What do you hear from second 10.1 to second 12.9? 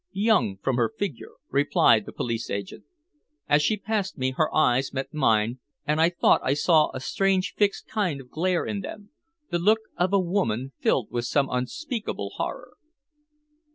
a woman filled with some unspeakable horror."